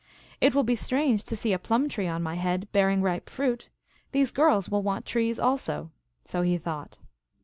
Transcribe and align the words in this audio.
"It 0.41 0.55
will 0.55 0.63
be 0.63 0.75
strange 0.75 1.23
to 1.25 1.35
see 1.35 1.53
a 1.53 1.59
plum 1.59 1.87
tree 1.87 2.07
on 2.07 2.23
my 2.23 2.33
head, 2.33 2.67
bearing 2.71 3.03
ripe 3.03 3.29
fruit. 3.29 3.69
These 4.13 4.31
girls 4.31 4.67
will 4.67 4.81
want 4.81 5.05
trees 5.05 5.39
also." 5.39 5.91
So 6.25 6.41
he 6.41 6.57
thought. 6.57 6.97